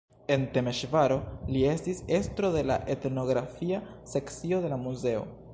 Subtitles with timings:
[0.35, 1.17] En Temeŝvaro
[1.57, 3.85] li estis estro de la etnografia
[4.15, 5.25] sekcio de la muzeo.